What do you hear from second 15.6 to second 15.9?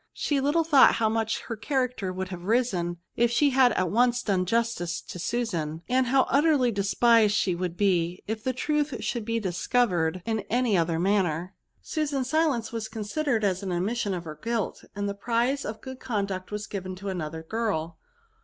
of